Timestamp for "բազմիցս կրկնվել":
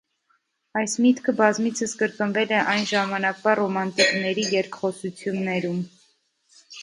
1.41-2.53